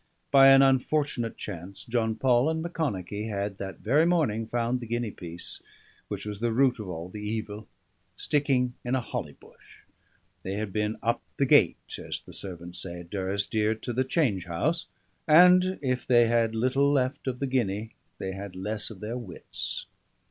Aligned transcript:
By 0.31 0.47
an 0.47 0.63
unfortunate 0.63 1.37
chance 1.37 1.85
John 1.85 2.15
Paul 2.15 2.49
and 2.49 2.63
Macconochie 2.63 3.27
had 3.29 3.59
that 3.59 3.81
very 3.81 4.03
morning 4.07 4.47
found 4.47 4.79
the 4.79 4.87
guinea 4.87 5.11
piece 5.11 5.61
which 6.07 6.25
was 6.25 6.39
the 6.39 6.51
root 6.51 6.79
of 6.79 6.89
all 6.89 7.07
the 7.07 7.21
evil 7.21 7.67
sticking 8.15 8.73
in 8.83 8.95
a 8.95 8.99
holly 9.01 9.33
bush; 9.33 9.81
they 10.41 10.53
had 10.53 10.73
been 10.73 10.97
"up 11.03 11.21
the 11.37 11.45
gait," 11.45 11.77
as 11.99 12.19
the 12.21 12.33
servants 12.33 12.79
say 12.81 13.01
at 13.01 13.11
Durrisdeer, 13.11 13.75
to 13.81 13.93
the 13.93 14.03
change 14.03 14.45
house; 14.47 14.87
and 15.27 15.77
if 15.83 16.07
they 16.07 16.25
had 16.25 16.55
little 16.55 16.91
left 16.91 17.27
of 17.27 17.37
the 17.37 17.45
guinea, 17.45 17.91
they 18.17 18.31
had 18.31 18.55
less 18.55 18.89
of 18.89 19.01
their 19.01 19.19
wits. 19.19 19.85